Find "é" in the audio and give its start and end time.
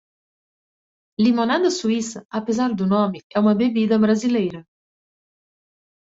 3.35-3.37